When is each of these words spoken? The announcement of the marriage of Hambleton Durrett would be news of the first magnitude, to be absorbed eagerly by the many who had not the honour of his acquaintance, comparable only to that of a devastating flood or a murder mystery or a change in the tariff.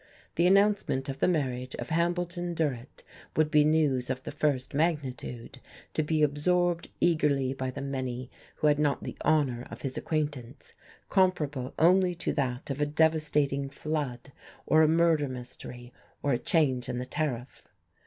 The 0.33 0.47
announcement 0.47 1.09
of 1.09 1.19
the 1.19 1.27
marriage 1.27 1.75
of 1.75 1.89
Hambleton 1.91 2.55
Durrett 2.55 3.03
would 3.35 3.51
be 3.51 3.63
news 3.63 4.09
of 4.09 4.23
the 4.23 4.31
first 4.31 4.73
magnitude, 4.73 5.61
to 5.93 6.01
be 6.01 6.23
absorbed 6.23 6.89
eagerly 6.99 7.53
by 7.53 7.69
the 7.69 7.83
many 7.83 8.31
who 8.55 8.65
had 8.65 8.79
not 8.79 9.03
the 9.03 9.15
honour 9.23 9.67
of 9.69 9.83
his 9.83 9.97
acquaintance, 9.97 10.73
comparable 11.09 11.75
only 11.77 12.15
to 12.15 12.33
that 12.33 12.71
of 12.71 12.81
a 12.81 12.87
devastating 12.87 13.69
flood 13.69 14.31
or 14.65 14.81
a 14.81 14.87
murder 14.87 15.27
mystery 15.29 15.93
or 16.23 16.31
a 16.33 16.39
change 16.39 16.89
in 16.89 16.97
the 16.97 17.05
tariff. 17.05 17.63